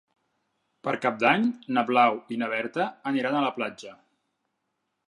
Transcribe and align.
Per 0.87 0.93
Cap 1.03 1.19
d'Any 1.23 1.45
na 1.79 1.83
Blau 1.91 2.17
i 2.37 2.41
na 2.45 2.51
Berta 2.55 2.89
aniran 3.13 3.39
a 3.43 3.47
la 3.49 3.57
platja. 3.61 3.97